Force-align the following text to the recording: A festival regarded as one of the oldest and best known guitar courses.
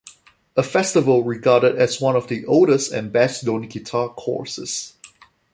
A 0.57 0.63
festival 0.63 1.23
regarded 1.23 1.75
as 1.75 2.01
one 2.01 2.15
of 2.15 2.27
the 2.27 2.43
oldest 2.47 2.91
and 2.91 3.11
best 3.13 3.45
known 3.45 3.67
guitar 3.67 4.09
courses. 4.09 4.95